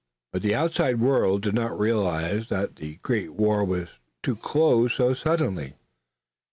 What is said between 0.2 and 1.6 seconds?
But the outside world did